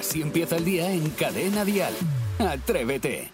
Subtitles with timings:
[0.00, 1.92] Así empieza el día en Cadena Dial.
[2.38, 3.30] Atrévete.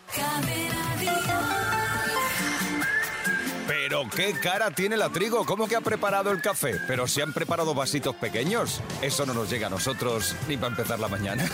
[3.68, 6.80] Pero qué cara tiene la trigo, ¿cómo que ha preparado el café?
[6.88, 10.98] Pero si han preparado vasitos pequeños, eso no nos llega a nosotros ni para empezar
[10.98, 11.48] la mañana.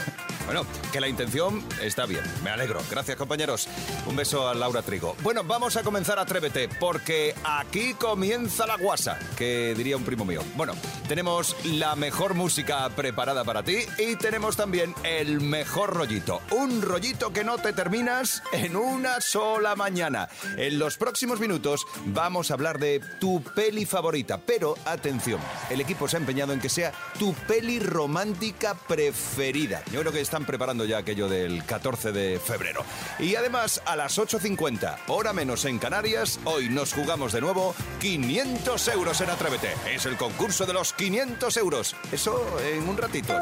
[0.46, 2.80] Bueno, que la intención está bien, me alegro.
[2.90, 3.68] Gracias compañeros.
[4.06, 5.16] Un beso a Laura Trigo.
[5.22, 10.42] Bueno, vamos a comenzar Atrévete, porque aquí comienza la guasa, que diría un primo mío.
[10.56, 10.74] Bueno,
[11.08, 16.40] tenemos la mejor música preparada para ti y tenemos también el mejor rollito.
[16.50, 20.28] Un rollito que no te terminas en una sola mañana.
[20.56, 25.40] En los próximos minutos vamos a hablar de tu peli favorita, pero atención,
[25.70, 29.82] el equipo se ha empeñado en que sea tu peli romántica preferida.
[29.92, 32.82] Yo creo que están preparando ya aquello del 14 de febrero.
[33.18, 38.88] Y además, a las 8.50, hora menos en Canarias, hoy nos jugamos de nuevo 500
[38.88, 39.74] euros en Atrévete.
[39.94, 41.94] Es el concurso de los 500 euros.
[42.10, 43.34] Eso en un ratito.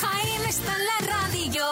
[0.00, 1.66] Jaime está en la radio.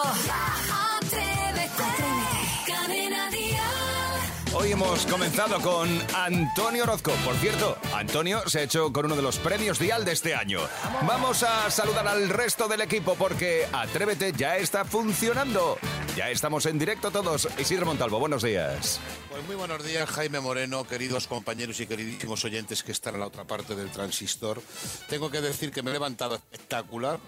[4.71, 7.11] Hemos comenzado con Antonio Orozco.
[7.25, 10.61] Por cierto, Antonio se ha hecho con uno de los premios Dial de este año.
[11.09, 15.77] Vamos a saludar al resto del equipo porque Atrévete ya está funcionando.
[16.17, 17.49] Ya estamos en directo todos.
[17.59, 19.01] Isidro Montalvo, buenos días.
[19.29, 23.27] Pues muy buenos días, Jaime Moreno, queridos compañeros y queridísimos oyentes que están en la
[23.27, 24.63] otra parte del transistor.
[25.09, 27.19] Tengo que decir que me he levantado espectacular,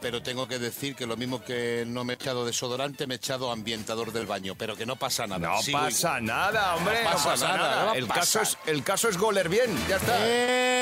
[0.00, 3.16] pero tengo que decir que lo mismo que no me he echado desodorante, me he
[3.16, 5.48] echado ambientador del baño, pero que no pasa nada.
[5.48, 6.24] No Sigo pasa igual.
[6.26, 7.02] nada, hombre.
[7.04, 7.92] No pasa, nada.
[7.94, 8.20] el, pasa.
[8.20, 9.76] caso es, el caso es goler bien.
[9.88, 10.26] Ya está.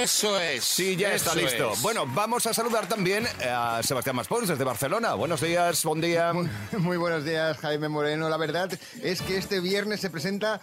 [0.03, 0.64] Eso es.
[0.64, 1.73] Sí, ya está listo.
[1.73, 1.83] es.
[1.83, 5.14] Bueno, vamos a saludar también a Sebastián Maspons desde Barcelona.
[5.14, 6.33] Buenos días, buen día.
[6.78, 8.28] Muy buenos días, Jaime Moreno.
[8.28, 8.70] La verdad
[9.03, 10.61] es que este viernes se presenta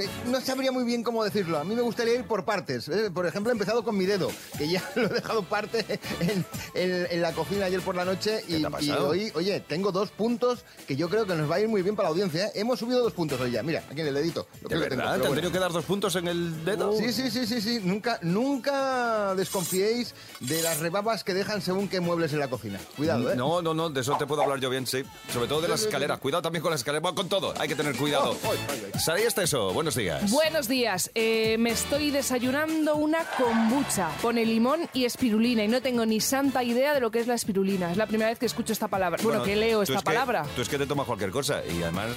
[0.00, 1.58] que no sabría muy bien cómo decirlo.
[1.58, 2.88] A mí me gustaría ir por partes.
[2.88, 3.10] ¿eh?
[3.12, 5.84] Por ejemplo, he empezado con mi dedo, que ya lo he dejado parte
[6.20, 8.42] en, en- en la cocina ayer por la noche.
[8.48, 11.68] Y, y hoy, oye, tengo dos puntos que yo creo que nos va a ir
[11.68, 12.46] muy bien para la audiencia.
[12.46, 12.52] ¿eh?
[12.56, 13.62] Hemos subido dos puntos hoy ya.
[13.62, 14.46] Mira, aquí en el dedito.
[14.62, 14.88] Lo ¿De que verdad?
[14.88, 15.34] tengo, pero ¿Te han bueno.
[15.34, 16.92] tenido que dar dos puntos en el dedo?
[16.96, 17.80] Sí, sí, sí, sí, sí.
[17.82, 22.78] Nunca, nunca desconfiéis de las rebabas que dejan según qué muebles en la cocina.
[22.96, 23.36] Cuidado, ¿eh?
[23.36, 25.02] No, no, no, de eso te puedo hablar yo bien, sí.
[25.32, 25.88] Sobre todo de las Sí, sí, sí.
[25.88, 26.18] escaleras.
[26.20, 27.02] Cuidado también con las escaleras.
[27.02, 28.30] Bueno, con todo, hay que tener cuidado.
[28.44, 29.00] Oh, ay, ay.
[29.00, 30.30] Saray eso, buenos días.
[30.30, 36.04] Buenos días, Eh, me estoy desayunando una kombucha, pone limón y espirulina y no tengo
[36.06, 37.90] ni santa idea de lo que es la espirulina.
[37.90, 40.44] Es la primera vez que escucho esta palabra, bueno, que leo esta es que- palabra.
[40.56, 42.08] Tú es que te tomas cualquier cosa y además...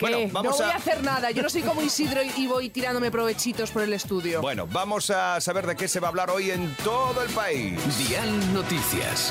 [0.00, 0.72] Bueno, no vamos voy a...
[0.72, 0.76] a...
[0.76, 4.40] hacer nada, yo no soy como Isidro y y voy tirándome provechitos por el estudio.
[4.40, 7.78] Bueno, vamos a saber de qué se va a hablar hoy en todo el país.
[7.98, 9.30] Dial Noticias.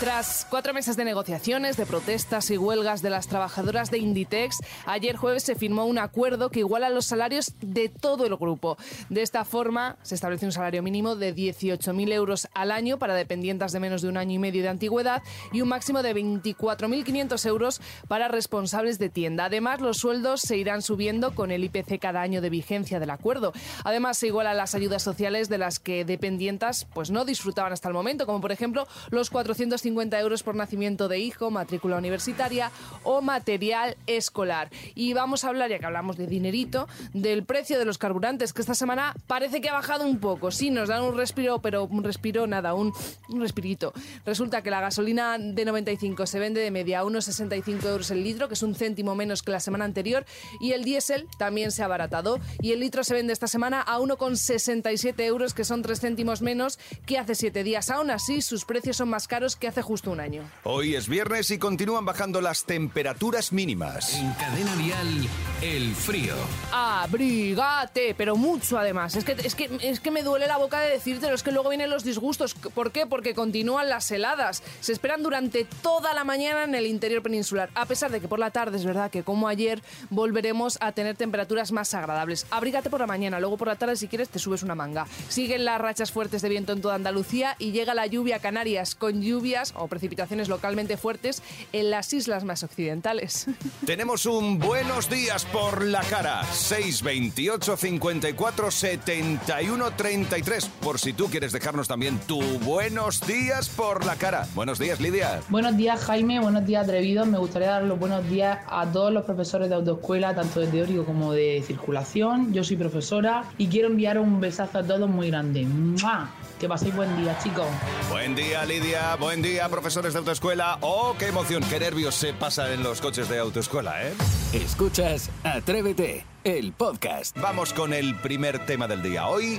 [0.00, 4.56] Tras cuatro meses de negociaciones, de protestas y huelgas de las trabajadoras de Inditex,
[4.86, 8.78] ayer jueves se firmó un acuerdo que iguala los salarios de todo el grupo.
[9.10, 13.72] De esta forma, se establece un salario mínimo de 18.000 euros al año para dependientes
[13.72, 15.22] de menos de un año y medio de antigüedad
[15.52, 19.44] y un máximo de 24.500 euros para responsables de tienda.
[19.44, 23.52] Además, los sueldos se irán subiendo con el IPC cada año de vigencia del acuerdo.
[23.84, 27.94] Además, se igualan las ayudas sociales de las que dependientas pues, no disfrutaban hasta el
[27.94, 32.70] momento, como por ejemplo los 450 euros por nacimiento de hijo, matrícula universitaria
[33.02, 34.70] o material escolar.
[34.94, 38.62] Y vamos a hablar, ya que hablamos de dinerito, del precio de los carburantes, que
[38.62, 40.50] esta semana parece que ha bajado un poco.
[40.50, 42.92] Sí, nos dan un respiro, pero un respiro nada, un,
[43.28, 43.92] un respirito.
[44.24, 48.24] Resulta que la gasolina de 95 se vende de media a unos 65 euros el
[48.24, 50.24] litro, que es un céntimo menos que la semana anterior,
[50.60, 52.38] y el diésel también se ha abaratado.
[52.60, 56.78] Y el litro se vende esta semana a 1,67 euros, que son 3 céntimos menos
[57.06, 57.90] que hace 7 días.
[57.90, 60.42] Aún así, sus precios son más caros que hace justo un año.
[60.64, 64.14] Hoy es viernes y continúan bajando las temperaturas mínimas.
[64.14, 65.28] En Cadena Dial,
[65.62, 66.34] el frío.
[66.72, 69.16] Abrigate, pero mucho además.
[69.16, 71.68] Es que, es, que, es que me duele la boca de decírtelo, es que luego
[71.68, 72.54] vienen los disgustos.
[72.54, 73.06] ¿Por qué?
[73.06, 74.62] Porque continúan las heladas.
[74.80, 78.38] Se esperan durante toda la mañana en el interior peninsular, a pesar de que por
[78.38, 82.46] la tarde es verdad que como ayer volveremos a tener temperaturas más agradables.
[82.50, 85.06] Abrígate por la mañana, luego por la tarde si quieres te subes una manga.
[85.28, 88.94] Siguen las rachas fuertes de viento en toda Andalucía y llega la lluvia a Canarias
[88.94, 93.46] con lluvias o precipitaciones localmente fuertes en las islas más occidentales.
[93.86, 96.44] Tenemos un buenos días por la cara.
[96.44, 100.66] 628 54 71 33.
[100.80, 104.46] Por si tú quieres dejarnos también tu buenos días por la cara.
[104.54, 105.40] Buenos días, Lidia.
[105.48, 107.26] Buenos días Jaime, buenos días atrevidos.
[107.26, 111.04] Me gustaría dar los buenos días a todos los profesores de autoescuela, tanto de teórico
[111.04, 112.52] como de circulación.
[112.52, 115.64] Yo soy profesora y quiero enviar un besazo a todos muy grande.
[115.64, 116.30] ¡Mua!
[116.60, 117.66] Que paséis buen día, chicos.
[118.10, 119.16] Buen día, Lidia.
[119.16, 120.76] Buen día, profesores de autoescuela.
[120.82, 124.12] Oh, qué emoción, qué nervios se pasan en los coches de autoescuela, ¿eh?
[124.52, 127.34] Escuchas Atrévete, el podcast.
[127.40, 129.26] Vamos con el primer tema del día.
[129.28, 129.58] Hoy,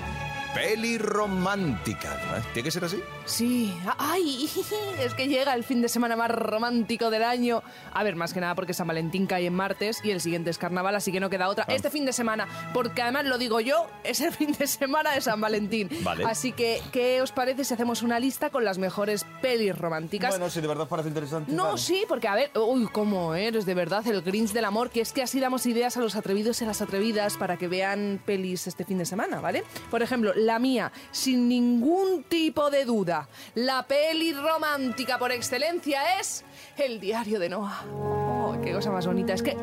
[0.53, 2.17] peli romántica.
[2.53, 3.01] ¿Tiene que ser así?
[3.25, 4.49] Sí, ay,
[4.99, 7.63] es que llega el fin de semana más romántico del año.
[7.93, 10.57] A ver, más que nada porque San Valentín cae en martes y el siguiente es
[10.57, 11.65] carnaval, así que no queda otra.
[11.67, 15.21] Este fin de semana, porque además lo digo yo, es el fin de semana de
[15.21, 15.89] San Valentín.
[16.03, 16.25] Vale.
[16.25, 20.31] Así que, ¿qué os parece si hacemos una lista con las mejores pelis románticas?
[20.31, 21.51] Bueno, si de verdad parece interesante.
[21.51, 21.77] No, vale.
[21.77, 25.13] sí, porque a ver, uy, cómo eres de verdad el Grinch del amor, que es
[25.13, 28.67] que así damos ideas a los atrevidos y a las atrevidas para que vean pelis
[28.67, 29.63] este fin de semana, ¿vale?
[29.89, 36.43] Por ejemplo, la mía, sin ningún tipo de duda, la peli romántica por excelencia es
[36.77, 37.85] El diario de Noah.
[37.93, 39.33] Oh, qué cosa más bonita.
[39.33, 39.55] Es que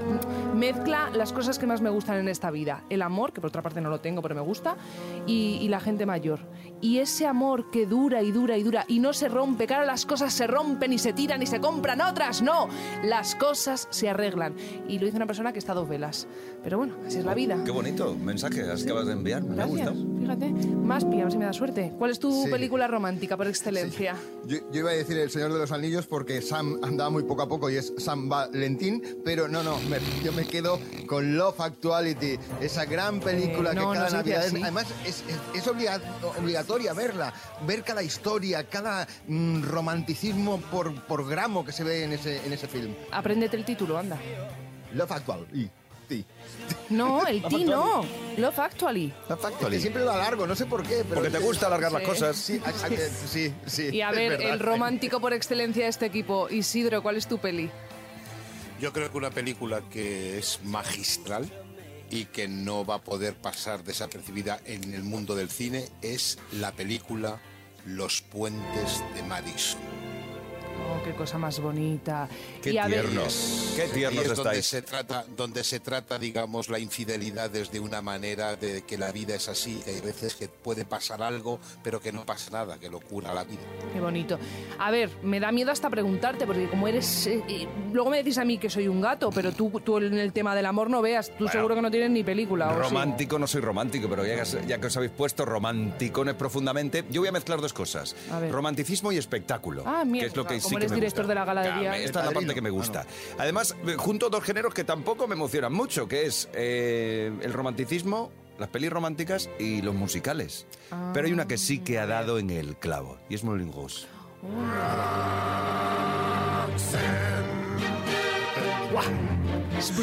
[0.55, 2.85] mezcla las cosas que más me gustan en esta vida.
[2.89, 4.77] El amor, que por otra parte no lo tengo, pero me gusta,
[5.27, 6.41] y la gente mayor.
[6.81, 9.87] Y ese amor que dura y dura y dura y no se rompe, que ahora
[9.87, 12.41] las cosas se rompen y se tiran y se compran otras.
[12.43, 12.69] No,
[13.05, 14.55] las cosas se arreglan.
[14.89, 16.27] Y lo dice una persona que está a dos velas.
[16.63, 17.57] Pero bueno, así es la vida.
[17.65, 19.43] Qué bonito mensaje acabas de enviar.
[19.43, 19.95] Me ha gustado.
[20.21, 20.51] fíjate.
[20.51, 21.93] Más pilla, a ver si me da suerte.
[21.99, 22.51] ¿Cuál es tu Sí.
[22.51, 24.15] película romántica por excelencia?
[24.47, 27.43] Yo, yo iba a decir El Señor de los Anillos porque Sam andaba muy poco
[27.43, 31.61] a poco y es San Valentín, pero no, no, me- yo me quedo con Love
[31.61, 34.63] Actuality, esa gran película Eh, no, que cada no Navidad es, así.
[34.63, 36.01] además es, es- es obliga-
[36.69, 37.33] obligatoria verla,
[37.67, 42.53] ver cada historia, cada mm, romanticismo por, por gramo que se ve en ese, en
[42.53, 42.95] ese film.
[43.11, 44.19] Apréndete el título, anda.
[44.93, 45.71] Love Actuality.
[46.09, 46.25] Sí.
[46.91, 48.05] No, el ti no.
[48.37, 49.13] Love Actually.
[49.29, 49.81] Love Que Actually.
[49.81, 50.97] siempre lo alargo, no sé por qué.
[51.09, 52.09] Pero Porque te gusta alargar las Sí.
[52.09, 52.37] cosas.
[52.37, 52.89] Sí, a- a-
[53.29, 53.89] sí, sí.
[53.93, 54.51] Y a es ver, verdad.
[54.53, 56.49] el romántico por excelencia de este equipo.
[56.51, 57.71] Isidro, ¿cuál es tu peli?
[58.81, 61.51] Yo creo que una película que es magistral
[62.11, 66.73] y que no va a poder pasar desapercibida en el mundo del cine es la
[66.73, 67.41] película
[67.85, 70.08] Los puentes de Madison.
[71.09, 72.29] Qué cosa más bonita.
[72.63, 73.73] Qué y a ver, tiernos.
[73.77, 74.67] Qué tiernos es donde estáis.
[74.67, 79.35] se trata, donde se trata, digamos, la infidelidad desde una manera de que la vida
[79.35, 82.91] es así, que hay veces que puede pasar algo, pero que no pasa nada, que
[82.91, 83.61] lo cura la vida.
[83.95, 84.39] Qué bonito.
[84.79, 87.27] A ver, me da miedo hasta preguntarte, porque como eres...
[87.27, 90.33] eh, luego me decís a mí que soy un gato, pero tú, tú en el
[90.35, 91.31] tema del amor no veas.
[91.39, 92.69] Tú seguro que no tienes ni película.
[92.71, 92.81] ¿o sí?
[92.81, 97.23] Romántico no soy romántico, pero ya, que- ya que os habéis puesto romanticones profundamente, yo
[97.23, 98.15] voy a mezclar dos cosas.
[98.51, 99.83] Romanticismo y espectáculo.
[99.87, 101.81] Ah, mira, que es lo que sí que me director de la gala de Claro,
[101.81, 101.97] día.
[101.97, 103.07] Esta es la parte que me gusta.
[103.39, 108.69] Además, junto dos géneros que tampoco me emocionan mucho, que es eh, el romanticismo, las
[108.69, 110.67] pelis románticas y los musicales.
[111.15, 114.07] Pero hay una que sí que ha dado en el clavo, y es Moulin Rouge.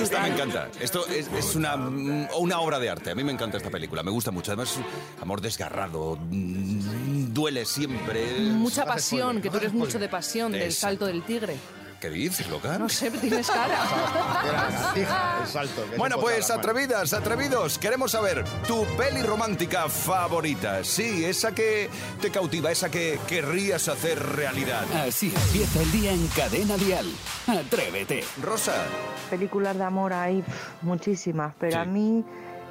[0.01, 0.69] Esta me encanta.
[0.79, 3.11] Esto es, es una, mm, una obra de arte.
[3.11, 4.03] A mí me encanta esta película.
[4.03, 4.51] Me gusta mucho.
[4.51, 4.85] Además, es un
[5.21, 6.17] amor desgarrado.
[6.29, 8.39] mm, Duele siempre.
[8.39, 10.81] Mucha pasión, que tú eres mucho de pasión, del Exacto.
[10.87, 11.57] salto del tigre.
[11.99, 12.77] ¿Qué dices, loca?
[12.77, 13.79] No sé, tienes cara.
[15.41, 15.89] El salto.
[15.89, 20.83] que Bueno, pues atrevidas, atrevidos, queremos saber tu peli romántica favorita.
[20.83, 21.89] Sí, esa que
[22.21, 24.83] te cautiva, esa que querrías hacer realidad.
[25.07, 27.05] Así empieza el día en Cadena Dial.
[27.47, 28.23] Atrévete.
[28.41, 28.73] Rosa,
[29.29, 30.43] Películas de amor hay
[30.81, 31.77] muchísimas, pero Sí.
[31.79, 32.23] a mí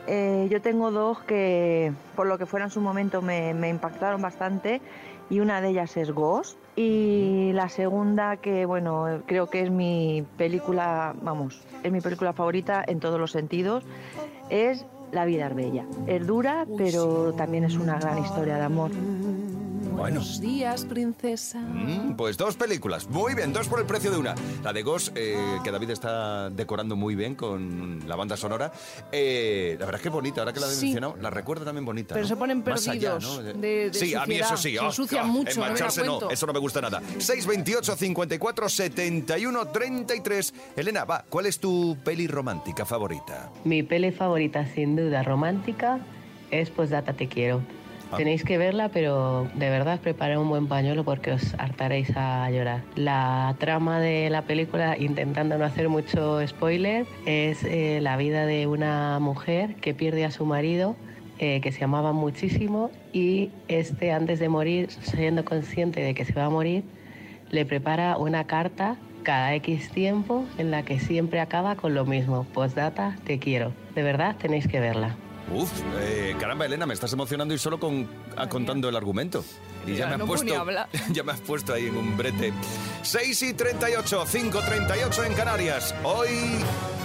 [0.07, 4.23] eh, yo tengo dos que por lo que fuera en su momento me, me impactaron
[4.23, 4.81] bastante
[5.31, 10.25] y una de ellas es Ghost y la segunda que bueno creo que es mi
[10.37, 13.85] película, vamos, es mi película favorita en todos los sentidos,
[14.51, 15.85] es La vida es bella.
[16.09, 18.91] Es dura, pero también es una gran historia de amor.
[19.95, 20.21] Bueno.
[20.21, 21.61] Buenos días, princesa.
[21.61, 24.35] Mm, Pues dos películas, muy bien, dos por el precio de una.
[24.63, 28.73] La de Ghost, eh, que David está decorando muy bien con la banda sonora.
[29.13, 30.87] Eh, la verdad es que es bonita, ahora que la he Sí.
[30.87, 32.15] mencionado, la recuerdo también bonita.
[32.15, 32.29] Pero ¿no?
[32.29, 32.75] se ponen allá,
[33.19, 33.43] perdidos ¿no?
[33.43, 34.77] de- de Sí, a mí eso sí.
[34.77, 35.69] Se ensucian mucho, no
[36.05, 37.01] no, eso no me gusta nada.
[37.19, 40.55] 628 54 71 33.
[40.77, 43.51] Elena, va, ¿cuál es tu peli romántica favorita?
[43.65, 46.01] Mi peli favorita, sin duda romántica,
[46.51, 47.63] es Postdata Te Quiero.
[48.11, 48.17] Ah.
[48.17, 52.83] Tenéis que verla, pero de verdad preparé un buen pañuelo porque os hartaréis a llorar.
[52.97, 58.67] La trama de la película, intentando no hacer mucho spoiler, es eh, la vida de
[58.67, 60.97] una mujer que pierde a su marido,
[61.39, 66.33] eh, que se amaba muchísimo, y este, antes de morir, siendo consciente de que se
[66.33, 66.85] va a morir,
[67.51, 72.47] le prepara una carta cada X tiempo en la que siempre acaba con lo mismo.
[72.53, 73.73] Postdata, te quiero.
[73.95, 75.17] De verdad tenéis que verla.
[75.53, 75.71] Uf,
[76.01, 79.45] eh, caramba, Elena, me estás emocionando y solo con, ah, contando el argumento.
[79.87, 80.67] Y ya, Ya, me has no puesto,
[81.13, 82.53] ya me has puesto ahí en un brete.
[83.03, 85.95] 6 y 38, 5 38 en Canarias.
[86.03, 86.29] Hoy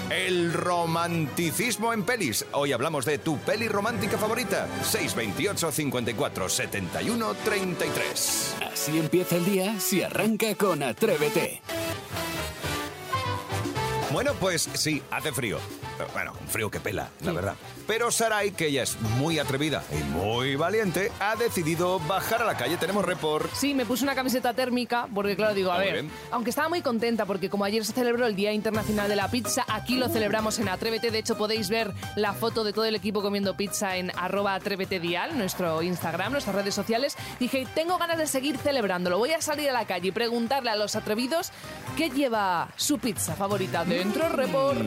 [0.10, 2.46] el romanticismo en pelis.
[2.54, 4.68] Hoy hablamos de tu peli romántica favorita.
[4.84, 8.56] 628 54 71 33.
[8.72, 11.62] Así empieza el día si arranca con Atrévete.
[14.12, 15.60] Bueno, pues sí, hace frío.
[16.14, 17.56] Bueno, un frío que pela, la verdad.
[17.88, 22.56] Pero Sarai, que ella es muy atrevida y muy valiente, ha decidido bajar a la
[22.58, 22.78] calle.
[22.78, 23.50] Tenemos report.
[23.54, 26.12] Sí, me puse una camiseta térmica porque, claro, digo, a Muy ver, bien.
[26.32, 29.66] aunque estaba muy contenta porque como ayer se celebró el Día Internacional de la Pizza,
[29.68, 31.12] aquí lo celebramos en Atrévete.
[31.12, 35.00] De hecho, podéis ver la foto de todo el equipo comiendo pizza en arroba atrévete
[35.00, 37.16] dial, nuestro Instagram, nuestras redes sociales.
[37.40, 39.18] Dije, tengo ganas de seguir celebrándolo.
[39.18, 41.52] Voy a salir a la calle y preguntarle a los atrevidos
[41.98, 44.30] qué lleva su pizza favorita dentro.
[44.30, 44.80] Report.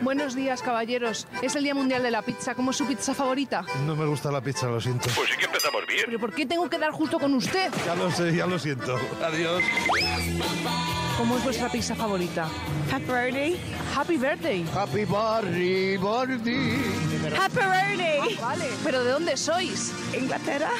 [0.00, 1.26] Buenos días, caballeros.
[1.42, 2.54] Es el Día Mundial de la Pizza.
[2.54, 3.64] ¿Cómo es su pizza favorita?
[3.86, 5.08] No me gusta la pizza, lo siento.
[5.14, 6.02] Pues sí que empezamos bien.
[6.06, 7.70] ¿Pero por qué tengo que dar justo con usted?
[7.84, 8.98] Ya lo sé, ya lo siento.
[9.24, 9.62] Adiós.
[11.16, 12.46] ¿Cómo es vuestra pizza favorita?
[12.90, 13.56] Pepperoni.
[13.94, 14.64] Happy birthday.
[14.74, 16.78] Happy birthday, birthday.
[17.30, 18.36] Pepperoni.
[18.40, 18.66] Vale.
[18.84, 19.92] ¿Pero de dónde sois?
[20.14, 20.70] Inglaterra.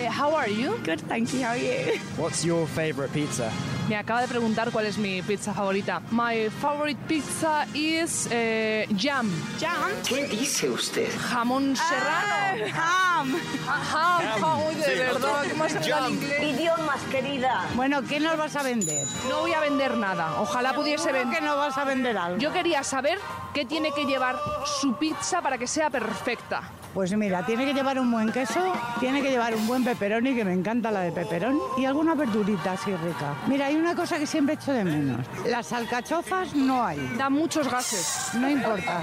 [0.00, 0.72] Eh, how are you?
[0.84, 1.40] Good, thank you.
[1.40, 2.00] How are you?
[2.16, 3.52] What's your favorite pizza?
[3.88, 6.00] Me acaba de preguntar cuál es mi pizza favorita.
[6.10, 9.28] My favorite pizza is eh, jam.
[9.60, 9.90] Jam.
[10.08, 11.08] ¿Qué dice usted?
[11.30, 12.64] Jamón serrano.
[12.74, 13.36] Ham.
[13.68, 15.44] Ajá, jamón de verdad.
[15.50, 16.42] ¿Cómo se en inglés?
[16.42, 17.64] Idiomas, querida.
[17.74, 19.06] Bueno, ¿qué nos vas a vender?
[19.28, 20.40] No voy a vender nada.
[20.40, 21.40] Ojalá pudiese ¿Seguro vender.
[21.40, 22.38] que no vas a vender algo?
[22.38, 23.18] Yo quería saber
[23.52, 24.38] qué tiene que llevar
[24.80, 26.62] su pizza para que sea perfecta.
[26.94, 28.60] Pues mira, tiene que llevar un buen queso,
[29.00, 32.72] tiene que llevar un buen pepperoni, que me encanta la de pepperón, y alguna verdurita
[32.72, 33.34] así rica.
[33.46, 35.26] Mira, hay una cosa que siempre echo de menos.
[35.46, 36.98] Las alcachofas no hay.
[37.18, 38.30] Da muchos gases.
[38.34, 39.00] No importa.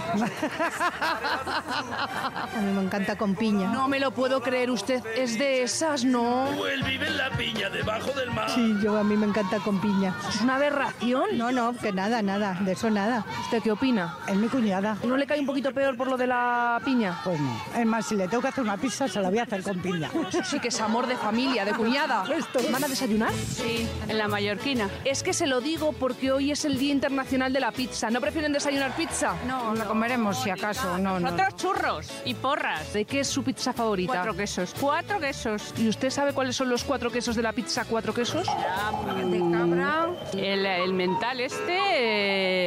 [2.53, 3.69] A mí me encanta con piña.
[3.71, 4.71] No me lo puedo creer.
[4.71, 6.47] Usted es de esas, ¿no?
[6.57, 8.49] Pues vive en la piña debajo del mar.
[8.49, 10.15] Sí, yo a mí me encanta con piña.
[10.29, 11.37] ¿Es una aberración?
[11.37, 13.25] No, no, que nada, nada, de eso nada.
[13.41, 14.17] ¿Usted qué opina?
[14.27, 14.97] Es mi cuñada.
[15.03, 17.19] ¿No le cae un poquito peor por lo de la piña?
[17.23, 17.59] Pues no.
[17.77, 19.79] Es más, si le tengo que hacer una pizza, se la voy a hacer con
[19.79, 20.09] piña.
[20.29, 22.23] Eso sí que es amor de familia, de cuñada.
[22.71, 23.33] ¿Van a desayunar?
[23.33, 24.27] Sí, en la
[24.59, 24.89] mallorquina.
[25.05, 28.09] Es que se lo digo porque hoy es el Día Internacional de la Pizza.
[28.09, 29.35] ¿No prefieren desayunar pizza?
[29.47, 30.97] No, la comeremos si acaso.
[30.97, 31.29] No, no.
[31.29, 32.93] Otros churros y porras.
[32.93, 34.13] ¿De qué es su pizza favorita?
[34.13, 34.75] Cuatro quesos.
[34.79, 35.73] Cuatro quesos.
[35.77, 38.45] ¿Y usted sabe cuáles son los cuatro quesos de la pizza cuatro quesos?
[38.45, 40.07] De cabra.
[40.33, 41.77] El, el mental este,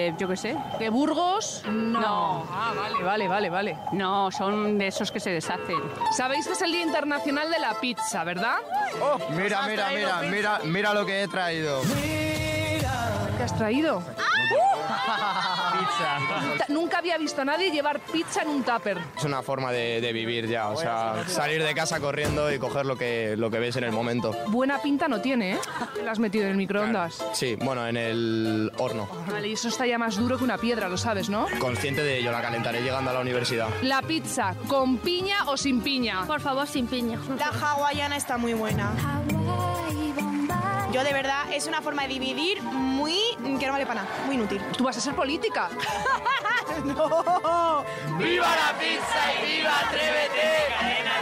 [0.09, 0.57] eh, yo qué sé.
[0.79, 1.63] ¿De Burgos?
[1.71, 2.47] No.
[2.51, 3.79] Ah, vale, vale, vale, vale.
[3.93, 5.81] No, son de esos que se deshacen.
[6.17, 8.57] Sabéis que es el Día Internacional de la Pizza, ¿verdad?
[9.31, 11.82] Mira, mira, mira, mira, mira lo que he traído.
[13.37, 14.03] ¿Qué has traído?
[15.73, 16.65] Pizza.
[16.69, 18.97] Nunca- había visto a nadie llevar pizza en un tupper.
[19.19, 22.87] Es una forma de, de vivir ya, o sea, salir de casa corriendo y coger
[22.87, 24.33] lo que, lo que ves en el momento.
[24.49, 25.59] Buena pinta no tiene, ¿eh?
[26.05, 27.25] La has metido en el microondas.
[27.33, 29.09] Sí, bueno, en el horno.
[29.29, 31.47] Vale, y eso está ya más duro que una piedra, lo sabes, ¿no?
[31.59, 33.67] Consciente de ello, la calentaré llegando a la universidad.
[33.83, 36.25] La pizza, ¿con piña o sin piña?
[36.27, 37.19] Por favor, sin piña.
[37.37, 38.93] La hawaiana está muy buena.
[40.93, 43.19] Yo de verdad es una forma de dividir muy
[43.59, 44.61] que no vale para nada, muy inútil.
[44.77, 45.71] ¿Tú vas a ser política?
[46.85, 47.85] no.
[48.19, 50.51] ¡Viva la pizza y viva Atrévete!
[50.79, 51.13] ¡Cadena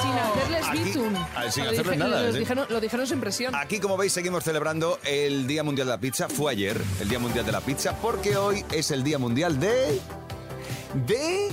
[0.00, 0.92] Sin hacerles Aquí-.
[1.36, 2.38] Ah, sin hacerles dije- nada, Lo sí.
[2.40, 3.54] dijeron, lo dijeron sin presión.
[3.54, 6.28] Aquí, como veis, seguimos celebrando el Día Mundial de la Pizza.
[6.28, 10.00] Fue ayer el Día Mundial de la Pizza porque hoy es el Día Mundial de...
[11.06, 11.48] De...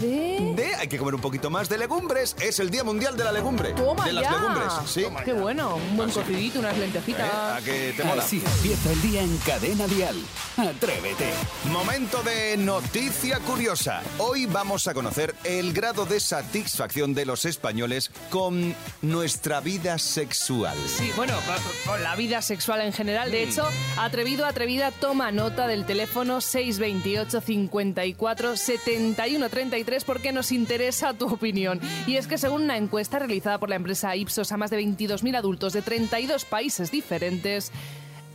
[0.00, 0.52] ¿De?
[0.56, 0.74] De...
[0.76, 2.34] Hay que comer un poquito más de legumbres.
[2.40, 3.72] Es el Día Mundial de la legumbre.
[3.74, 5.04] ¡Toma de las legumbres, sí.
[5.24, 7.26] Qué bueno, un buen cocidito, unas lentejitas.
[7.26, 7.30] ¿Eh?
[7.32, 8.22] ¿A que te mola?
[8.22, 10.16] Así empieza el día en Cadena Dial.
[10.56, 11.30] Atrévete.
[11.70, 14.02] Momento de noticia curiosa.
[14.18, 20.76] Hoy vamos a conocer el grado de satisfacción de los españoles con nuestra vida sexual.
[20.86, 23.30] Sí, bueno, con- con la vida sexual en general.
[23.30, 23.66] De hecho,
[23.98, 31.80] atrevido, atrevida, toma nota del teléfono 628 54 71 33 porque nos interesa tu opinión.
[32.06, 35.36] Y es que según una encuesta realizada por la empresa Ipsos a más de 22.000
[35.36, 37.72] adultos de 32 países diferentes,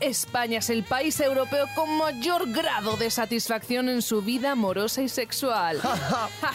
[0.01, 5.07] España es el país europeo con mayor grado de satisfacción en su vida amorosa y
[5.07, 5.79] sexual.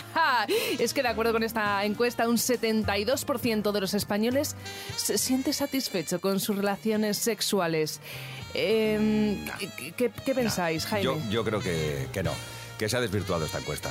[0.79, 4.57] es que de acuerdo con esta encuesta, un 72% de los españoles
[4.97, 8.01] se siente satisfecho con sus relaciones sexuales.
[8.53, 11.05] ¿qué, qué- qué pensáis, Jaime?
[11.05, 12.33] Yo, yo creo que, que no,
[12.79, 13.91] que se ha desvirtuado esta encuesta.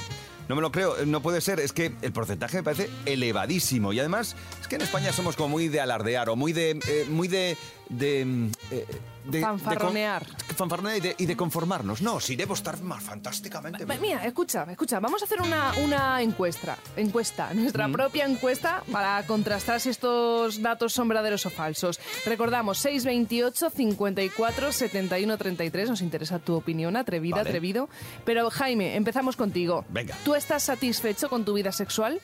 [0.50, 3.94] No me lo creo, eh, no puede ser, es que el porcentaje me parece elevadísimo.
[3.94, 6.72] Y además es que en España somos como muy de alardear o muy de...
[6.72, 7.56] eh, muy de...
[7.90, 8.86] de, mm, eh,
[9.26, 10.26] de- de Fanfarronear.
[10.56, 12.02] fanfarronear y de, y de conformarnos.
[12.02, 13.86] No, si debo estar más fantásticamente...
[14.00, 19.80] Mira, escucha, escucha, vamos a hacer una, una encuesta, encuesta, nuestra propia encuesta para contrastar
[19.82, 22.00] si estos datos son verdaderos o falsos.
[22.26, 27.50] Recordamos, 628 54 71 33, nos interesa tu opinión, atrevida, Vale.
[27.50, 27.90] atrevido.
[28.26, 29.86] Pero Jaime, empezamos contigo.
[29.90, 30.16] Venga.
[30.24, 32.20] ¿Tú estás satisfecho con tu vida sexual?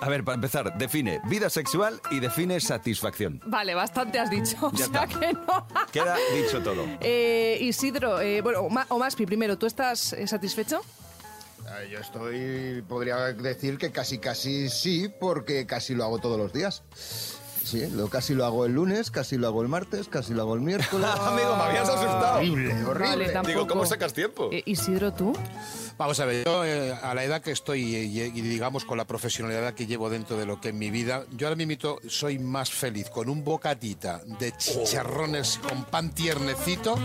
[0.00, 3.40] A ver, para empezar, define vida sexual y define satisfacción.
[3.46, 4.56] Vale, bastante has dicho.
[4.66, 5.06] O Ya sea está.
[5.18, 5.66] que no.
[5.92, 6.84] Queda dicho todo.
[7.00, 10.80] Eh, Isidro, eh, bueno, o Ma- o Maspi, primero, ¿tú estás eh, satisfecho?
[11.66, 16.52] Ah, Yo estoy, podría decir que casi casi sí, porque casi lo hago todos los
[16.52, 16.82] días.
[17.64, 20.54] Sí, lo, casi lo hago el lunes, casi lo hago el martes, casi lo hago
[20.54, 21.08] el miércoles.
[21.20, 22.36] Amigo, me habías asustado.
[22.38, 23.32] Horrible, horrible.
[23.32, 23.48] Vale.
[23.48, 24.50] Digo, ¿cómo sacas tiempo?
[24.52, 25.32] Eh, Isidro, ¿tú?
[25.96, 29.06] Vamos a ver, yo eh, a la edad que estoy y, y digamos con la
[29.06, 32.70] profesionalidad que llevo dentro de lo que es mi vida, yo ahora mismo soy más
[32.70, 36.96] feliz con un bocatita de chicharrones con pan tiernecito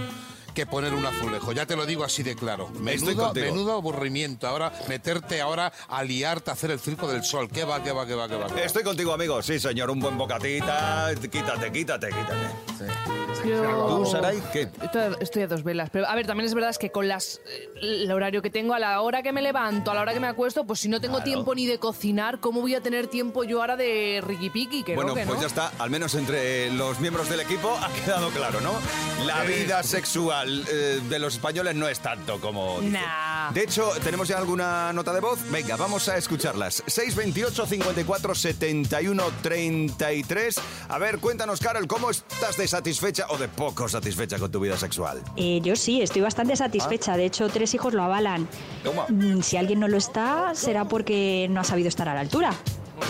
[0.53, 1.51] que poner un azulejo.
[1.51, 2.69] Ya te lo digo así de claro.
[2.79, 4.47] Menudo, aburrimiento.
[4.47, 7.49] Ahora meterte ahora a liarte a hacer el circo del sol.
[7.49, 8.47] ¿Qué va, qué va, qué va, qué va?
[8.47, 8.61] qué va?
[8.61, 9.41] Estoy contigo, amigo.
[9.41, 11.11] Sí, señor, un buen bocatita.
[11.15, 12.49] Quítate, quítate, quítate.
[13.45, 14.67] Yo- ¿Tú, Saray, qué?
[15.21, 15.89] Estoy, a dos velas.
[15.91, 17.69] Pero, a ver, también es verdad es que con las eh,
[18.03, 20.27] el horario que tengo, a la hora que me levanto, a la hora que me
[20.27, 21.31] acuesto, pues si no tengo Claro.
[21.31, 24.83] tiempo ni de cocinar, ¿cómo voy a tener tiempo yo ahora de riquipiqui?
[24.83, 25.41] Que Bueno, no, que pues no.
[25.41, 28.73] ya está, al menos entre los miembros del equipo ha quedado claro, ¿no?
[29.25, 32.75] La vida sexual eh, de los españoles no es tanto como...
[32.79, 32.93] dicen.
[32.93, 33.51] Nah.
[33.51, 35.39] De hecho, ¿tenemos ya alguna nota de voz?
[35.51, 36.83] Venga, vamos a escucharlas.
[36.87, 40.55] 628 54 71 33.
[40.89, 44.77] A ver, cuéntanos, Carol, ¿cómo estás de satisfecha o de poco satisfecha con tu vida
[44.77, 45.21] sexual?
[45.37, 47.15] Eh, yo sí, estoy bastante satisfecha.
[47.15, 48.47] De hecho, tres hijos lo avalan.
[48.83, 49.05] Toma.
[49.09, 52.53] Mm, Si alguien no lo está, será porque no ha sabido estar a la altura.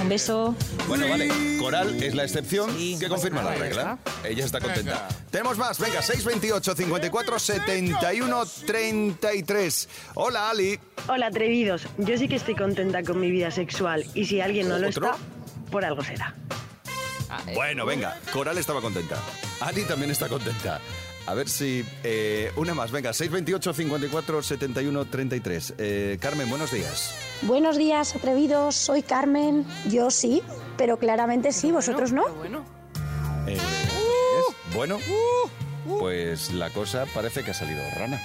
[0.02, 0.54] Un beso.
[0.88, 3.98] Bueno, vale, Coral es la excepción que confirma la regla.
[4.24, 5.08] Ella está contenta.
[5.32, 9.90] Tenemos más, venga, 628 54 71 33.
[10.14, 10.80] Hola, Ali.
[11.08, 11.88] Hola, atrevidos.
[11.98, 15.08] Yo sí que estoy contenta con mi vida sexual y si alguien no lo ¿Otro?
[15.08, 15.18] está,
[15.72, 16.36] por algo será.
[17.56, 19.18] Bueno, venga, Coral estaba contenta.
[19.62, 20.80] Ali también está contenta.
[21.26, 21.86] A ver si...
[22.04, 25.74] eh, una más, venga, 628 54 71 33.
[25.78, 27.14] Eh, Carmen, buenos días.
[27.44, 28.76] Buenos días, atrevidos.
[28.76, 29.66] Soy Carmen.
[29.90, 30.42] Yo sí,
[30.78, 32.28] pero claramente sí, vosotros no.
[32.30, 32.64] Bueno,
[33.48, 34.74] Eh, ¿es?
[34.76, 34.98] Bueno,
[36.00, 38.20] pues la cosa parece que ha salido rana.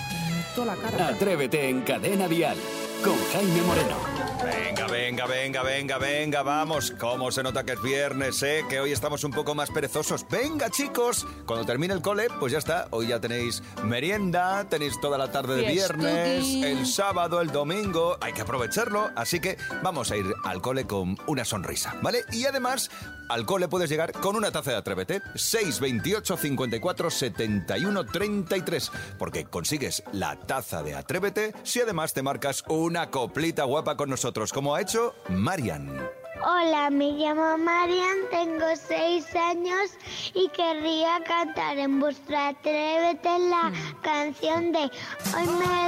[0.54, 1.08] toda la cara.
[1.08, 2.56] Atrévete en Cadena Dial
[3.04, 4.14] con Jaime Moreno.
[4.44, 6.92] Venga, venga, venga, venga, venga, vamos.
[6.98, 8.64] ¿Cómo se nota que es viernes, eh?
[8.68, 10.26] Que hoy estamos un poco más perezosos.
[10.30, 11.26] Venga, chicos.
[11.46, 12.88] Cuando termine el cole, pues ya está.
[12.90, 18.16] Hoy ya tenéis merienda, tenéis toda la tarde de viernes, el sábado, el domingo.
[18.20, 19.10] Hay que aprovecharlo.
[19.16, 22.24] Así que vamos a ir al cole con una sonrisa, ¿vale?
[22.32, 22.90] Y además,
[23.28, 25.22] al cole puedes llegar con una taza de Atrévete.
[25.34, 28.92] 628 54 71 33.
[29.18, 32.62] Porque consigues la taza de Atrévete si además te marcas
[32.94, 36.23] una coplita guapa con nosotros, como ha hecho Marian.
[36.46, 39.92] Hola, me llamo Marian, tengo seis años
[40.34, 45.86] y querría cantar en vuestra Atrévete la canción de Hoy me he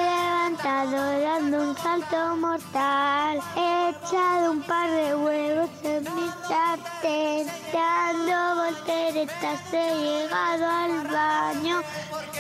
[0.57, 3.39] levantado dando un salto mortal.
[3.55, 11.83] He echado un par de huevos en mi sartén, dando volteretas he llegado al baño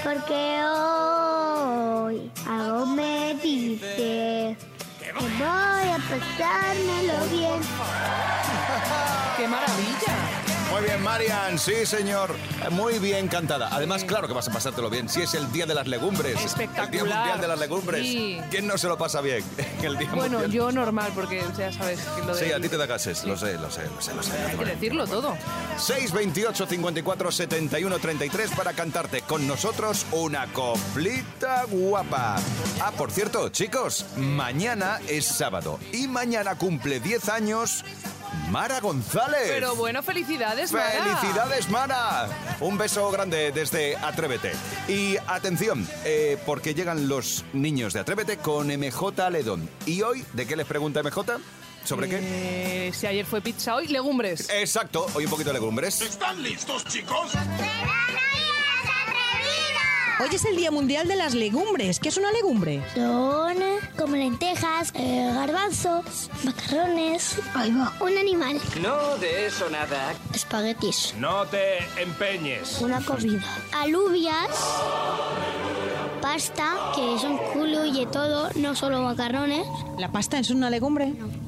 [0.03, 4.57] porque hoy algo me dice
[5.38, 7.61] voy a pasármelo bien.
[9.37, 10.16] ¡Qué maravilla!
[10.77, 12.35] Muy bien, Marian, sí, señor.
[12.71, 13.71] Muy bien cantada.
[13.73, 15.09] Además, claro que vas a pasártelo bien.
[15.09, 16.33] Si es el Día de las Legumbres.
[16.33, 17.17] El Día Espectacular.
[17.17, 18.03] Mundial de las Legumbres.
[18.03, 18.39] Sí.
[18.51, 19.43] ¿Quién no se lo pasa bien?
[19.83, 20.53] El Día Bueno, Mundial.
[20.53, 22.45] yo normal, porque ya sabes que lo de...
[22.45, 23.25] Sí, a ti te da gases.
[23.25, 24.33] Lo sé, lo sé, lo sé, lo sé.
[24.37, 25.35] Hay que decirlo todo.
[25.79, 32.37] 628 54 71 33 para cantarte con nosotros una coplita guapa.
[32.83, 37.83] Ah, por cierto, chicos, mañana es sábado y mañana cumple 10 años
[38.51, 39.49] Mara González.
[39.49, 40.90] Pero bueno, felicidades, Mara.
[40.90, 42.29] ¡Felicidades, Mara!
[42.61, 44.53] Un beso grande desde Atrévete.
[44.88, 49.68] Y atención, eh, porque llegan los niños de Atrévete con MJ Ledón.
[49.85, 51.38] ¿Y hoy de qué les pregunta MJ?
[51.85, 52.18] ¿Sobre qué?
[52.20, 54.49] Eh, si ayer fue pizza, hoy legumbres.
[54.51, 56.01] Exacto, hoy un poquito de legumbres.
[56.01, 57.33] ¿Están listos, chicos?
[60.19, 62.01] Hoy es el Día Mundial de las Legumbres.
[62.01, 62.83] ¿Qué es una legumbre?
[62.95, 63.59] Son
[63.99, 67.39] como lentejas, eh, garbanzos, macarrones.
[67.55, 67.93] Ahí va.
[68.01, 68.59] Un animal.
[68.81, 70.15] No de eso nada.
[70.33, 71.15] Espaguetis.
[71.19, 72.81] No te empeñes.
[72.81, 73.45] Una comida.
[73.75, 74.49] Alubias.
[76.23, 79.67] Pasta, que son culo y de todo, no solo macarrones.
[79.99, 81.09] ¿La pasta es una legumbre?
[81.09, 81.46] No.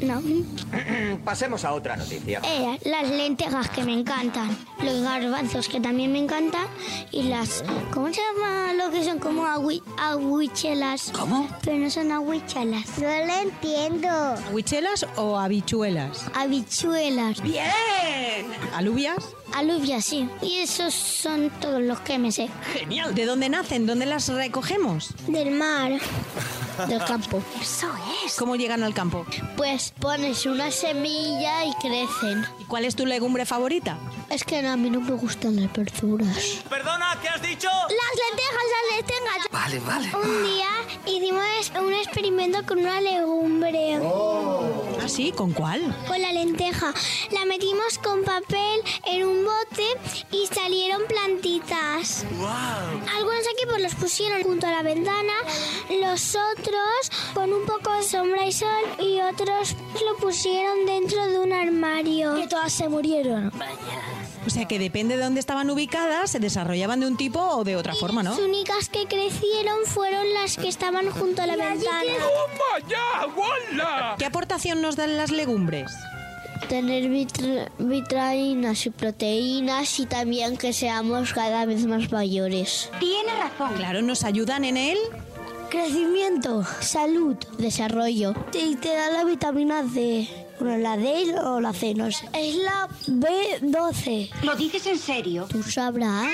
[1.24, 2.40] Pasemos a otra noticia.
[2.44, 6.66] Eh, las lentejas que me encantan, los garbanzos que también me encantan
[7.10, 11.12] y las, ¿cómo se llama lo que son como agui, aguichelas?
[11.12, 11.48] ¿Cómo?
[11.62, 12.98] Pero no son aguichelas.
[12.98, 14.08] No lo entiendo.
[14.08, 16.26] ¿Habichuelas o habichuelas?
[16.34, 17.42] Habichuelas.
[17.42, 18.46] ¡Bien!
[18.74, 19.34] ¿Alubias?
[19.54, 20.28] Alubias, sí.
[20.42, 22.48] Y esos son todos los que me sé.
[22.74, 23.14] ¡Genial!
[23.14, 23.86] ¿De dónde nacen?
[23.86, 25.10] ¿Dónde las recogemos?
[25.28, 25.92] Del mar.
[26.88, 27.42] Del campo.
[27.60, 27.88] Eso
[28.24, 28.34] es.
[28.36, 29.24] ¿Cómo llegan al campo?
[29.56, 32.46] Pues pones una semilla y crecen.
[32.60, 33.98] ¿Y cuál es tu legumbre favorita?
[34.28, 36.36] Es que no, a mí no me gustan las verduras.
[36.68, 37.68] Perdona, ¿qué has dicho?
[37.68, 39.46] Las lentejas, las lentejas.
[39.50, 40.10] Vale, vale.
[40.16, 40.68] Un día
[41.06, 43.98] hicimos un experimento con una legumbre.
[45.02, 45.32] ¿Ah, sí?
[45.32, 45.94] ¿Con cuál?
[46.08, 46.92] Con la lenteja.
[47.30, 49.86] La metimos con papel en un bote
[50.32, 52.24] y salieron plantitas.
[53.16, 55.34] Algunos aquí pues los pusieron junto a la ventana,
[56.00, 56.65] los otros
[57.34, 59.74] con un poco de sombra y sol y otros
[60.04, 62.34] lo pusieron dentro de un armario.
[62.36, 63.52] Que todas se murieron.
[64.46, 67.74] O sea que depende de dónde estaban ubicadas, se desarrollaban de un tipo o de
[67.76, 68.30] otra forma, ¿no?
[68.30, 72.12] Las únicas que crecieron fueron las que estaban junto a la ventana.
[74.18, 75.92] ¿Qué aportación nos dan las legumbres?
[76.68, 82.88] Tener vitra- vitaminas y proteínas y también que seamos cada vez más mayores.
[82.98, 83.74] Tiene razón.
[83.76, 84.98] Claro, nos ayudan en él.
[85.70, 88.34] Crecimiento, salud, desarrollo.
[88.52, 90.28] Y te da la vitamina D.
[90.58, 92.28] Bueno, la D o la C, no sé.
[92.32, 94.30] Es la B12.
[94.42, 95.46] ¿Lo dices en serio?
[95.50, 96.28] Tú sabrás.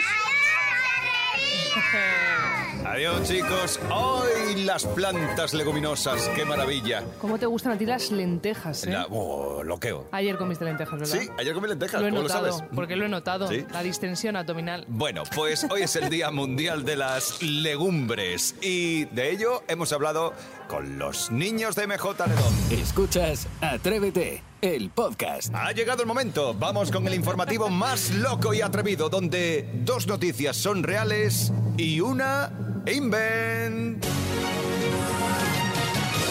[2.85, 3.79] Adiós, chicos.
[3.91, 6.29] ¡Ay, las plantas leguminosas!
[6.35, 7.03] ¡Qué maravilla!
[7.21, 8.91] ¿Cómo te gustan a ti las lentejas, eh?
[8.91, 10.09] La- oh, loqueo.
[10.11, 11.19] Ayer comiste lentejas, ¿verdad?
[11.21, 12.01] Sí, ayer comí lentejas.
[12.01, 12.69] Lo he ¿Cómo notado, lo sabes?
[12.75, 13.49] porque lo he notado.
[13.49, 13.65] Sí.
[13.73, 14.85] La distensión abdominal.
[14.89, 20.33] Bueno, pues hoy es el Día Mundial de las Legumbres y de ello hemos hablado
[20.69, 22.55] con los niños de MJ Ledón.
[22.71, 25.55] Escuchas Atrévete, el podcast.
[25.55, 26.53] Ha llegado el momento.
[26.55, 32.51] Vamos con el informativo más loco y atrevido, donde dos noticias son reales y una
[32.87, 34.05] invent.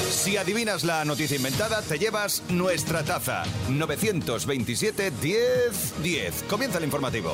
[0.09, 3.43] Si adivinas la noticia inventada, te llevas nuestra taza.
[3.69, 6.43] 927 10 10.
[6.47, 7.33] Comienza el informativo.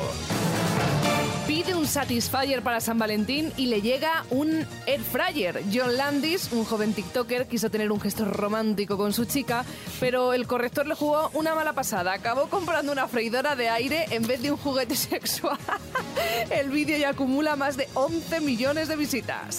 [1.58, 5.63] Pide un Satisfyer para San Valentín y le llega un Air Fryer.
[5.74, 9.65] John Landis, un joven TikToker, quiso tener un gesto romántico con su chica,
[10.00, 12.13] pero el corrector le jugó una mala pasada.
[12.13, 15.58] Acabó comprando una freidora de aire en vez de un juguete sexual.
[16.52, 19.58] El vídeo ya acumula más de 11 millones de visitas.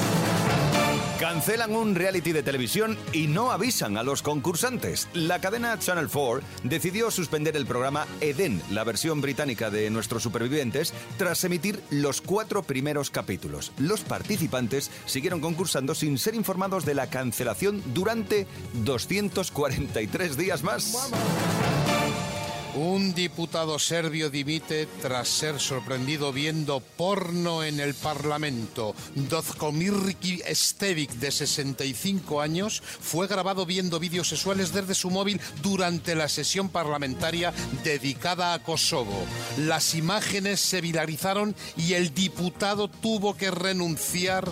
[1.18, 5.08] Cancelan un reality de televisión y no avisan a los concursantes.
[5.14, 10.94] La cadena Channel 4 decidió suspender el programa Eden, la versión británica de Nuestros Supervivientes,
[11.16, 13.72] tras emitir los cuatro primeros capítulos.
[13.78, 18.46] Los participantes siguieron concursando sin ser informados de la cancelación durante
[18.84, 21.10] 243 días más.
[22.74, 28.94] Un diputado serbio dimite tras ser sorprendido viendo porno en el Parlamento.
[29.14, 36.28] Dozkomirki Stevic, de 65 años, fue grabado viendo vídeos sexuales desde su móvil durante la
[36.28, 37.52] sesión parlamentaria
[37.82, 39.24] dedicada a Kosovo.
[39.56, 44.48] Las imágenes se viralizaron y el diputado tuvo que renunciar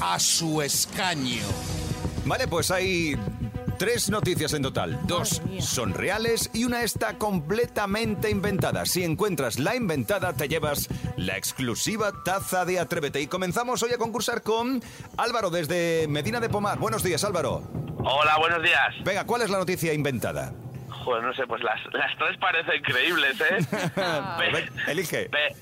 [0.00, 1.42] a su escaño.
[2.24, 3.16] Vale, pues hay
[3.82, 5.00] tres noticias en total.
[5.08, 8.86] Dos son reales y una está completamente inventada.
[8.86, 13.20] Si encuentras la inventada, te llevas la exclusiva taza de Atrévete.
[13.20, 14.80] Y comenzamos hoy a concursar con
[15.18, 16.78] Álvaro desde Medina de Pomar.
[16.78, 17.64] Buenos días, Álvaro.
[18.04, 18.94] Hola, buenos días.
[19.02, 20.52] Venga, ¿cuál es la noticia inventada?
[20.88, 23.66] Joder, no sé, pues las, las tres parecen creíbles, ¿eh?
[24.86, 25.28] Elige.
[25.32, 25.56] ve,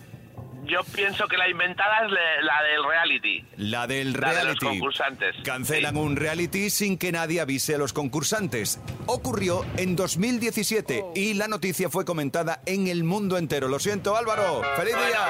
[0.70, 3.44] yo pienso que la inventada es la del reality.
[3.56, 4.66] La del La de los reality.
[4.66, 5.36] concursantes.
[5.44, 8.80] Cancelan un reality sin que nadie avise a los concursantes.
[9.06, 13.68] Ocurrió en 2017 y la noticia fue comentada en el mundo entero.
[13.68, 14.62] Lo siento, Álvaro.
[14.76, 15.26] ¡Feliz día!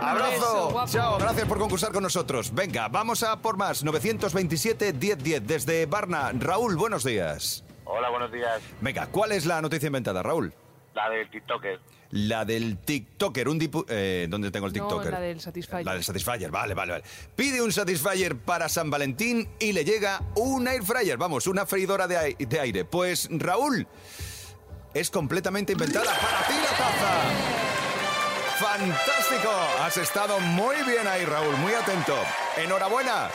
[0.00, 0.84] ¡Abrazo!
[0.88, 2.52] Chao, gracias por concursar con nosotros.
[2.54, 3.84] Venga, vamos a por más.
[3.84, 6.32] 927-1010 desde Barna.
[6.34, 7.64] Raúl, buenos días.
[7.84, 8.60] Hola, buenos días.
[8.80, 10.52] Venga, ¿cuál es la noticia inventada, Raúl?
[10.94, 11.80] La del TikToker.
[12.12, 13.84] La del TikToker, un dipu...
[13.88, 15.10] Eh, ¿Dónde tengo el No, TikToker?
[15.12, 15.84] la del Satisfyer.
[15.84, 17.04] La del Satisfyer, vale, vale, vale.
[17.34, 22.06] Pide un Satisfyer para San Valentín y le llega un Air Fryer, vamos, una freidora
[22.06, 22.84] de, de aire.
[22.84, 23.86] Pues Raúl,
[24.92, 26.04] es completamente inventada.
[26.14, 27.22] Para ti la taza.
[28.60, 29.50] ¡Fantástico!
[29.80, 32.14] Has estado muy bien ahí, Raúl, muy atento.
[32.58, 33.30] Enhorabuena.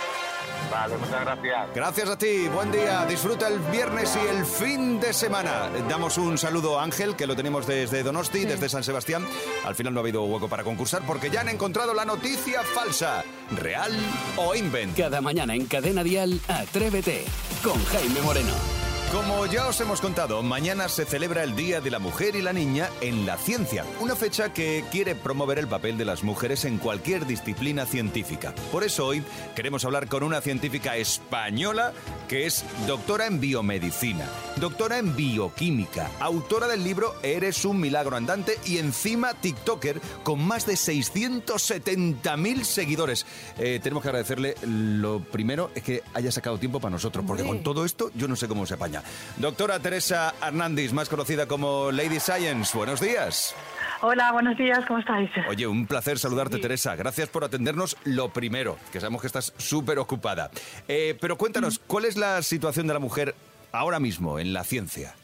[0.71, 1.69] Vale, muchas gracias.
[1.73, 5.69] Gracias a ti, buen día, disfruta el viernes y el fin de semana.
[5.89, 9.25] Damos un saludo a Ángel, que lo tenemos desde Donosti, desde San Sebastián.
[9.65, 13.23] Al final no ha habido hueco para concursar porque ya han encontrado la noticia falsa,
[13.51, 13.91] real
[14.37, 14.97] o invent.
[14.97, 17.25] Cada mañana en Cadena Dial, Atrévete
[17.63, 18.86] con Jaime Moreno.
[19.11, 22.51] Como ya os hemos contado, mañana se celebra el Día de la Mujer y la
[22.51, 26.77] Niña en la ciencia, una fecha que quiere promover el papel de las mujeres en
[26.77, 28.53] cualquier disciplina científica.
[28.69, 29.23] Por eso hoy
[29.55, 31.93] queremos hablar con una científica española
[32.27, 34.25] que es doctora en biomedicina,
[34.57, 40.65] doctora en bioquímica, autora del libro Eres un milagro andante y encima TikToker con más
[40.65, 43.25] de 670.000 seguidores.
[43.57, 47.63] Eh, tenemos que agradecerle lo primero es que haya sacado tiempo para nosotros, porque con
[47.63, 48.96] todo esto yo no sé cómo se apaña.
[49.37, 53.55] Doctora Teresa Hernández, más conocida como Lady Science, buenos días.
[54.01, 55.29] Hola, buenos días, ¿cómo estáis?
[55.49, 56.95] Oye, un placer saludarte, Teresa.
[56.95, 60.51] Gracias por atendernos lo primero, que sabemos que estás súper ocupada.
[60.87, 63.33] Eh, pero cuéntanos, ¿cuál es la situación de la mujer
[63.71, 65.15] ahora mismo en la ciencia?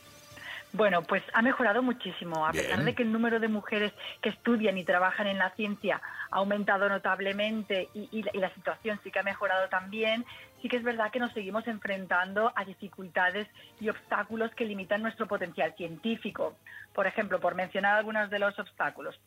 [0.76, 2.48] Bueno, pues ha mejorado muchísimo.
[2.48, 2.66] A Bien.
[2.66, 6.38] pesar de que el número de mujeres que estudian y trabajan en la ciencia ha
[6.38, 10.26] aumentado notablemente y, y la- y la situación sí que ha mejorado también,
[10.62, 13.48] sí que es verdad que nos seguimos enfrentando a dificultades
[13.80, 16.58] y obstáculos que limitan nuestro potencial científico.
[16.94, 19.20] Por ejemplo, por mencionar algunos de los obstáculos,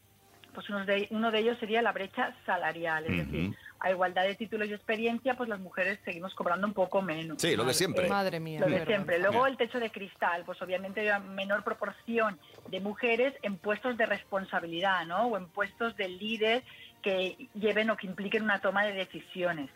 [0.57, 4.37] pues uno de, uno de ellos sería la brecha salarial, es decir, a igualdad de
[4.37, 7.43] títulos y experiencia, pues las mujeres seguimos cobrando un poco menos.
[7.43, 8.07] Sí, lo de siempre.
[8.07, 9.19] Eh, Madre mía, Lo de siempre.
[9.19, 12.41] Luego el techo de cristal, pues obviamente hay una menor proporción
[12.71, 15.27] de mujeres en puestos de responsabilidad, ¿no?
[15.27, 16.65] O en puestos de líder
[17.03, 19.69] que lleven o que impliquen una toma de decisiones.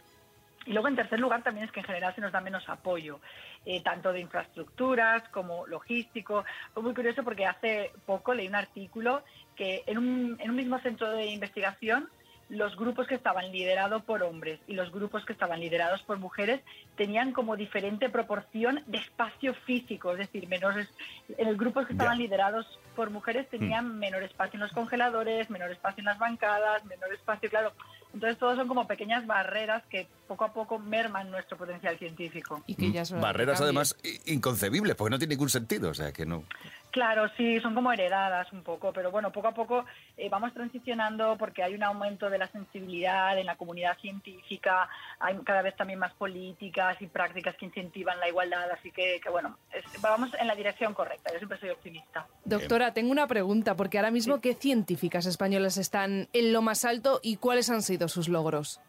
[0.70, 3.18] Y luego, en tercer lugar, también es que en general se nos da menos apoyo,
[3.66, 6.44] eh, tanto de infraestructuras como logístico.
[6.72, 9.24] Fue muy curioso porque hace poco leí un artículo
[9.56, 12.08] que en un, en un mismo centro de investigación
[12.50, 16.60] los grupos que estaban liderados por hombres y los grupos que estaban liderados por mujeres
[16.96, 20.88] tenían como diferente proporción de espacio físico, es decir, menores,
[21.36, 22.22] en los grupos que estaban Ya.
[22.22, 22.66] liderados
[23.00, 27.48] por mujeres tenían menor espacio en los congeladores, menor espacio en las bancadas, menor espacio,
[27.48, 27.72] claro.
[28.12, 32.62] Entonces, todos son como pequeñas barreras que poco a poco merman nuestro potencial científico.
[32.66, 36.26] Y que ya que Barreras además inconcebibles, porque no tiene ningún sentido, o sea que
[36.26, 36.44] no.
[36.90, 39.84] Claro, sí, son como heredadas un poco, pero bueno, poco a poco
[40.16, 44.88] eh, vamos transicionando porque hay un aumento de la sensibilidad en la comunidad científica,
[45.20, 49.30] hay cada vez también más políticas y prácticas que incentivan la igualdad, así que, que
[49.30, 52.26] bueno, es- vamos en la dirección correcta, yo siempre soy optimista.
[52.44, 57.20] Doctora, tengo una pregunta, porque ahora mismo, ¿qué científicas españolas están en lo más alto
[57.22, 58.80] y cuáles han sido sus logros?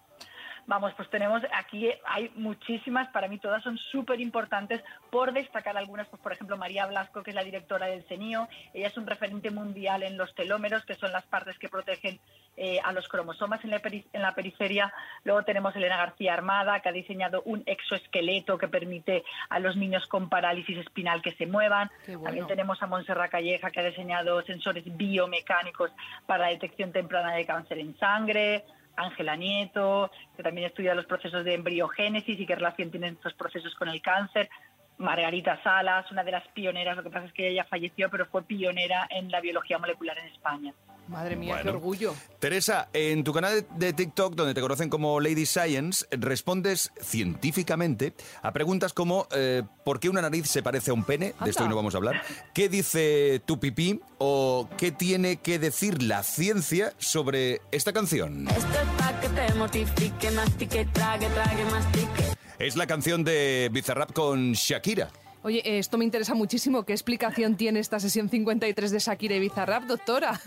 [0.71, 6.07] Vamos, pues tenemos aquí, hay muchísimas, para mí todas son súper importantes, por destacar algunas,
[6.07, 9.51] pues por ejemplo María Blasco, que es la directora del CENIO, ella es un referente
[9.51, 12.21] mundial en los telómeros, que son las partes que protegen
[12.55, 14.93] eh, a los cromosomas en la, en la periferia.
[15.25, 20.07] Luego tenemos Elena García Armada, que ha diseñado un exoesqueleto que permite a los niños
[20.07, 21.91] con parálisis espinal que se muevan.
[22.07, 22.23] Bueno.
[22.23, 25.91] También tenemos a Montserrat Calleja, que ha diseñado sensores biomecánicos
[26.25, 28.63] para la detección temprana de cáncer en sangre.
[29.01, 33.73] Ángela Nieto, que también estudia los procesos de embriogénesis y qué relación tienen estos procesos
[33.75, 34.49] con el cáncer.
[34.97, 38.43] Margarita Salas, una de las pioneras, lo que pasa es que ella falleció, pero fue
[38.43, 40.73] pionera en la biología molecular en España.
[41.07, 42.13] Madre mía, qué orgullo.
[42.39, 48.51] Teresa, en tu canal de- TikTok, donde te conocen como Lady Science, respondes científicamente a
[48.53, 51.33] preguntas como eh, ¿por qué una nariz se parece a un pene?
[51.43, 52.21] De esto hoy no vamos a hablar.
[52.53, 53.99] ¿Qué dice tu pipí?
[54.19, 58.47] ¿O qué tiene que decir la ciencia sobre esta canción?
[58.47, 62.23] Esto es pa' que te mortifique, mastique, trague, trague, mastique.
[62.59, 65.09] Es la canción de Bizarrap con Shakira.
[65.43, 66.83] Oye, esto me interesa muchísimo.
[66.83, 70.39] ¿Qué explicación tiene esta sesión 53 de Shakira y Bizarrap, doctora?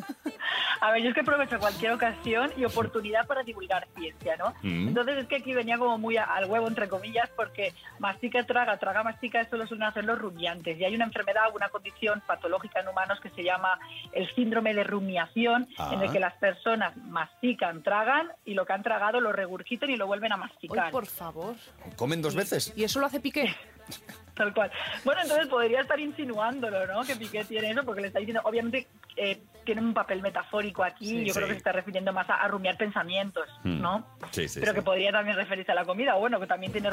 [0.80, 4.54] A ver, yo es que aprovecho cualquier ocasión y oportunidad para divulgar ciencia, ¿no?
[4.62, 4.88] Mm.
[4.88, 8.76] Entonces es que aquí venía como muy a- al huevo, entre comillas, porque mastica, traga,
[8.78, 10.78] traga, mastica, eso lo suelen hacer los rumiantes.
[10.78, 13.78] Y hay una enfermedad, una condición patológica en humanos que se llama
[14.12, 15.90] el síndrome de rumiación, Ah.
[15.94, 19.96] en el que las personas mastican, tragan y lo que han tragado lo regurgitan y
[19.96, 20.90] lo vuelven a Ay, masticar.
[20.92, 21.56] por favor.
[21.96, 22.72] ¿Comen dos veces?
[22.76, 23.54] ¿Y eso lo hace Piqué?
[24.36, 24.70] Tal cual.
[25.04, 27.04] Bueno, entonces podría estar insinuándolo, ¿no?
[27.04, 31.08] Que Piqué tiene eso, porque le está diciendo, obviamente, eh, tiene un papel metafórico aquí.
[31.08, 31.48] Sí, yo creo sí.
[31.48, 33.80] que se está refiriendo más a, a rumiar pensamientos, Mm.
[33.80, 34.06] ¿no?
[34.30, 34.76] Sí, sí, Pero sí.
[34.76, 36.90] que podría también referirse a la comida, o bueno, que también tiene.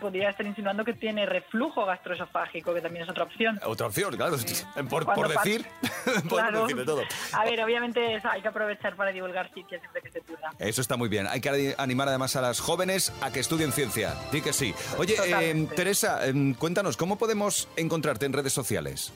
[0.00, 3.60] podría estar insinuando que tiene reflujo gastroesofágico, que también es otra opción.
[3.64, 4.36] Otra opción, claro.
[4.90, 5.64] Por, Cuando por decir,
[6.04, 7.02] decir de todo.
[7.32, 10.50] A ver, obviamente hay que aprovechar para divulgar ciencia siempre que se pueda.
[10.58, 11.28] Eso está muy bien.
[11.28, 14.14] Hay que animar además a las jóvenes a que estudien ciencia.
[14.32, 14.74] Di que sí.
[14.98, 15.68] Oye, eh.
[15.76, 19.12] Teresa, eh, cuéntanos, ¿cómo podemos encontrarte en redes sociales?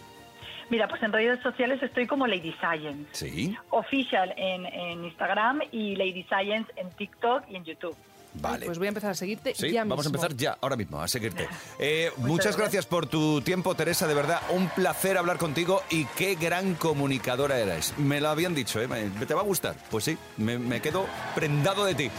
[0.71, 3.09] Mira, pues en redes sociales estoy como Lady Science.
[3.13, 3.57] Sí.
[3.71, 7.97] Official en, en Instagram y Lady Science en TikTok y en YouTube.
[8.35, 8.67] Vale.
[8.67, 11.09] Pues voy a empezar a seguirte Sí, ya vamos a empezar ya, ahora mismo, a
[11.09, 11.49] seguirte.
[11.81, 12.57] Eh, muchas gracias.
[12.59, 17.59] gracias por tu tiempo, Teresa, de verdad, un placer hablar contigo y qué gran comunicadora
[17.59, 17.97] eres.
[17.99, 18.87] Me lo habían dicho, ¿eh?
[18.87, 19.75] Me- ¿Te va a gustar?
[19.91, 22.11] Pues sí, me, me quedo prendado de ti.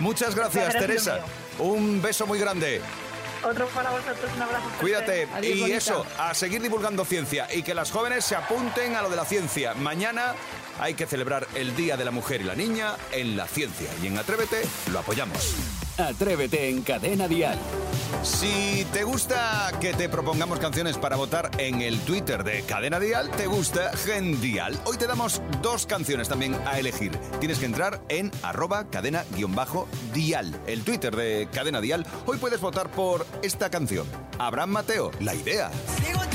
[0.00, 1.20] Muchas gracias, Gracias, Teresa.
[1.58, 2.80] Un beso muy grande.
[3.44, 4.66] Otro para vosotros, un abrazo.
[4.80, 5.28] Cuídate.
[5.34, 5.76] Adiós, y bonita.
[5.76, 9.24] eso, a seguir divulgando ciencia y que las jóvenes se apunten a lo de la
[9.24, 9.74] ciencia.
[9.74, 10.34] Mañana
[10.80, 13.88] hay que celebrar el Día de la Mujer y la Niña en la ciencia.
[14.02, 15.54] Y en Atrévete lo apoyamos.
[15.98, 17.58] Atrévete en Cadena Dial.
[18.22, 23.30] Si te gusta que te propongamos canciones para votar en el Twitter de Cadena Dial,
[23.30, 24.80] te gusta Gendial.
[24.84, 27.12] Hoy te damos dos canciones también a elegir.
[27.38, 32.06] Tienes que entrar en arroba cadena-dial, el Twitter de Cadena Dial.
[32.26, 34.06] Hoy puedes votar por esta canción.
[34.38, 35.70] Abraham Mateo, La Idea.
[36.02, 36.33] La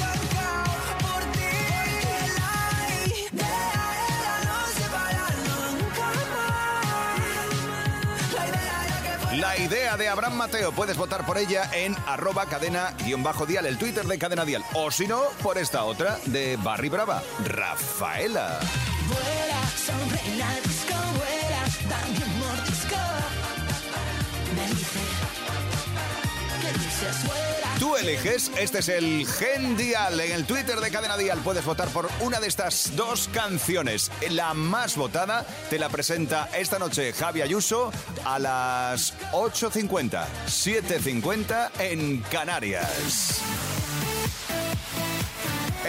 [9.59, 14.45] idea de Abraham Mateo, puedes votar por ella en arroba cadena-dial, el Twitter de Cadena
[14.45, 14.63] Dial.
[14.73, 18.59] O si no, por esta otra de Barry Brava, Rafaela.
[19.07, 19.59] Vuela vuela.
[26.63, 27.27] Me dice.
[27.27, 27.58] Vuela.
[27.79, 31.39] Tú eliges, este es el Gen Dial en el Twitter de Cadena Dial.
[31.39, 34.11] Puedes votar por una de estas dos canciones.
[34.31, 37.93] La más votada te la presenta esta noche Javi Ayuso
[38.25, 43.41] a las 8.50, 7.50 en Canarias.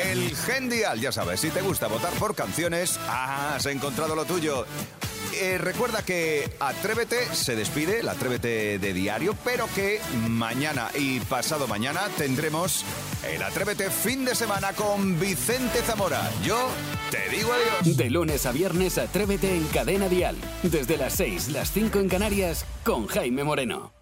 [0.00, 4.24] El Gen Dial, ya sabes, si te gusta votar por canciones, ah, has encontrado lo
[4.24, 4.64] tuyo.
[5.34, 11.68] Eh, recuerda que Atrévete se despide, el Atrévete de diario, pero que mañana y pasado
[11.68, 12.84] mañana tendremos
[13.28, 16.30] el Atrévete fin de semana con Vicente Zamora.
[16.44, 16.68] Yo
[17.10, 17.96] te digo adiós.
[17.96, 20.36] De lunes a viernes, Atrévete en Cadena Dial.
[20.62, 23.99] Desde las 6, las 5 en Canarias, con Jaime Moreno.